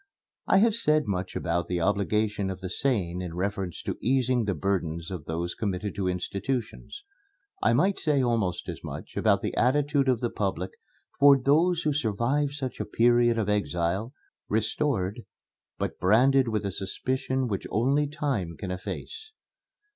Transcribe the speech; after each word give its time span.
I 0.47 0.57
have 0.57 0.73
said 0.73 1.05
much 1.05 1.35
about 1.35 1.67
the 1.67 1.79
obligation 1.79 2.49
of 2.49 2.59
the 2.59 2.71
sane 2.71 3.21
in 3.21 3.35
reference 3.35 3.83
to 3.83 3.99
easing 4.01 4.45
the 4.45 4.55
burdens 4.55 5.11
of 5.11 5.25
those 5.25 5.53
committed 5.53 5.93
to 5.93 6.07
institutions. 6.07 7.03
I 7.61 7.73
might 7.73 7.99
say 7.99 8.19
almost 8.19 8.67
as 8.67 8.83
much 8.83 9.15
about 9.15 9.43
the 9.43 9.55
attitude 9.55 10.09
of 10.09 10.19
the 10.19 10.31
public 10.31 10.71
toward 11.19 11.45
those 11.45 11.83
who 11.83 11.93
survive 11.93 12.53
such 12.53 12.79
a 12.79 12.85
period 12.85 13.37
of 13.37 13.47
exile, 13.47 14.11
restored, 14.49 15.21
but 15.77 15.99
branded 15.99 16.47
with 16.47 16.65
a 16.65 16.71
suspicion 16.71 17.47
which 17.47 17.67
only 17.69 18.07
time 18.07 18.57
can 18.57 18.71
efface. 18.71 19.33